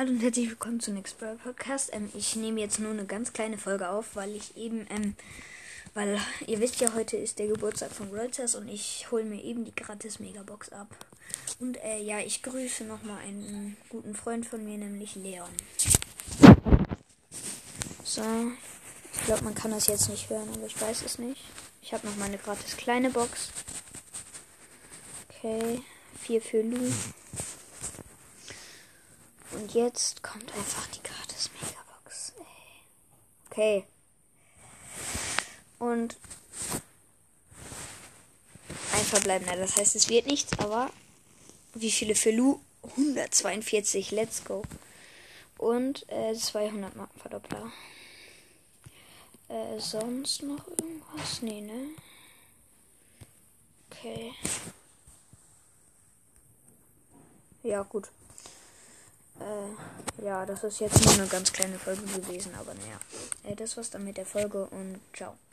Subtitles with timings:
[0.00, 1.90] Hallo und herzlich willkommen zu Next Brawl Podcast.
[1.92, 5.14] Ähm, ich nehme jetzt nur eine ganz kleine Folge auf, weil ich eben, ähm,
[5.92, 9.66] weil ihr wisst ja, heute ist der Geburtstag von Reuters und ich hole mir eben
[9.66, 10.88] die gratis Megabox ab.
[11.58, 15.50] Und äh, ja, ich grüße nochmal einen guten Freund von mir, nämlich Leon.
[18.02, 18.22] So,
[19.12, 21.42] ich glaube, man kann das jetzt nicht hören, aber ich weiß es nicht.
[21.82, 23.50] Ich habe noch meine gratis kleine Box.
[25.28, 25.82] Okay,
[26.22, 26.90] vier für Lu.
[29.60, 32.32] Und jetzt kommt einfach die gratis Megabox.
[33.50, 33.84] Okay.
[35.78, 36.16] Und
[38.94, 39.56] ein verbleibender.
[39.56, 40.90] Das heißt, es wird nichts, aber
[41.74, 42.58] wie viele für Lu?
[42.96, 44.12] 142.
[44.12, 44.62] Let's go.
[45.58, 47.70] Und äh, 200 Markenverdoppler.
[49.48, 51.42] Äh, sonst noch irgendwas?
[51.42, 51.88] Nee, ne?
[53.90, 54.32] Okay.
[57.62, 58.08] Ja, gut.
[59.40, 63.00] Äh, ja, das ist jetzt nur eine ganz kleine Folge gewesen, aber naja.
[63.44, 65.36] Äh, das war's dann mit der Folge und ciao.